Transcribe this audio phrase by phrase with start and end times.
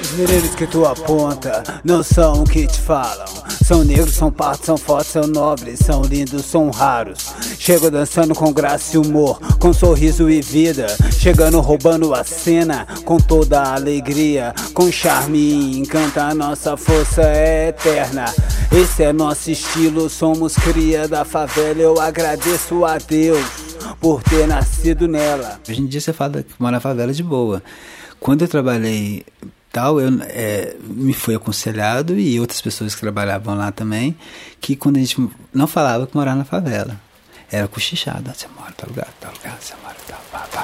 [0.00, 3.26] Os mineiros que tu aponta não são o que te falam.
[3.64, 7.32] São negros, são partos, são fortes, são nobres, são lindos, são raros.
[7.58, 10.86] Chego dançando com graça e humor, com sorriso e vida.
[11.12, 16.24] Chegando roubando a cena com toda a alegria, com charme e encanta.
[16.24, 18.24] A nossa força é eterna.
[18.72, 21.80] Esse é nosso estilo, somos cria da favela.
[21.80, 23.44] Eu agradeço a Deus
[24.00, 25.60] por ter nascido nela.
[25.68, 27.62] Hoje em dia você fala que mora na favela de boa.
[28.18, 29.24] Quando eu trabalhei
[29.72, 34.16] tal, eu, é, me foi aconselhado e outras pessoas que trabalhavam lá também,
[34.60, 35.16] que quando a gente
[35.52, 37.00] não falava que morava na favela,
[37.50, 38.32] era cochichado.
[38.32, 40.59] Você mora em tal lugar, tal lugar, você mora em tal, tal